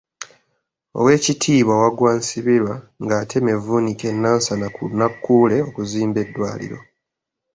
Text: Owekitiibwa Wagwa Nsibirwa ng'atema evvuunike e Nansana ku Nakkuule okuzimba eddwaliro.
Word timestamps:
Owekitiibwa 0.99 1.73
Wagwa 1.81 2.11
Nsibirwa 2.19 2.75
ng'atema 3.03 3.49
evvuunike 3.57 4.05
e 4.13 4.15
Nansana 4.21 4.67
ku 4.75 4.83
Nakkuule 4.97 5.55
okuzimba 5.69 6.17
eddwaliro. 6.25 6.79